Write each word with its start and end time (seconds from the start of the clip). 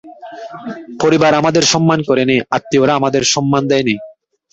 পরিবার 1.01 1.31
আমাদের 1.33 1.63
সম্মান 1.63 1.99
করেনি, 2.01 2.35
আত্মীয়রা 2.51 2.93
আমাদের 2.95 3.23
সম্মান 3.33 3.63
দেয় 3.67 3.85
নি। 3.87 3.95